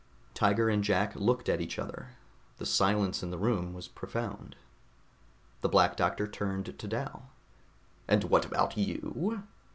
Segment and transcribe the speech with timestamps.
[0.33, 2.15] Tiger and Jack looked at each other.
[2.57, 4.55] The silence in the room was profound.
[5.61, 7.29] The Black Doctor turned to Dal.
[8.07, 9.43] "And what about you?"